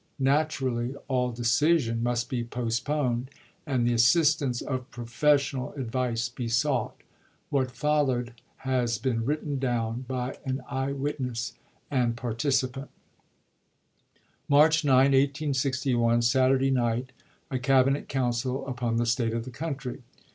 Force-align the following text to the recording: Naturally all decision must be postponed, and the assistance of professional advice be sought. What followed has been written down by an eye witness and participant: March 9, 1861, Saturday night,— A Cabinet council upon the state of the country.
Naturally 0.17 0.95
all 1.07 1.31
decision 1.31 2.01
must 2.01 2.27
be 2.27 2.43
postponed, 2.43 3.29
and 3.67 3.85
the 3.85 3.93
assistance 3.93 4.59
of 4.59 4.89
professional 4.89 5.73
advice 5.73 6.27
be 6.27 6.47
sought. 6.47 6.95
What 7.51 7.69
followed 7.69 8.33
has 8.65 8.97
been 8.97 9.23
written 9.25 9.59
down 9.59 10.05
by 10.07 10.39
an 10.43 10.63
eye 10.67 10.91
witness 10.91 11.53
and 11.91 12.17
participant: 12.17 12.89
March 14.49 14.83
9, 14.83 14.91
1861, 14.95 16.23
Saturday 16.23 16.71
night,— 16.71 17.11
A 17.51 17.59
Cabinet 17.59 18.09
council 18.09 18.65
upon 18.65 18.97
the 18.97 19.05
state 19.05 19.35
of 19.35 19.45
the 19.45 19.51
country. 19.51 20.01